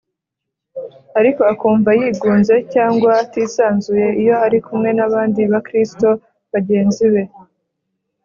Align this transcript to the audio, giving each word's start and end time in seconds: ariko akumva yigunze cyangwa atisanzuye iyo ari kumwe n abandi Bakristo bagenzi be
ariko 1.19 1.41
akumva 1.53 1.89
yigunze 1.99 2.55
cyangwa 2.73 3.11
atisanzuye 3.23 4.07
iyo 4.21 4.35
ari 4.45 4.57
kumwe 4.65 4.89
n 4.97 4.99
abandi 5.07 5.41
Bakristo 5.51 6.09
bagenzi 6.53 7.05
be 7.13 7.23